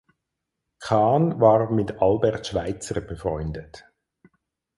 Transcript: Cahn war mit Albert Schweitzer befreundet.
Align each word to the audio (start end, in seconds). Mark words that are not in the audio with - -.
Cahn 0.79 1.39
war 1.39 1.69
mit 1.69 2.01
Albert 2.01 2.47
Schweitzer 2.47 3.01
befreundet. 3.01 3.85